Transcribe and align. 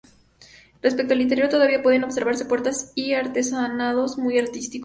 Respecto 0.81 1.13
al 1.13 1.21
interior, 1.21 1.47
todavía 1.47 1.83
pueden 1.83 2.03
observarse 2.03 2.45
puertas 2.45 2.91
y 2.95 3.13
artesonados 3.13 4.17
muy 4.17 4.39
artísticos. 4.39 4.79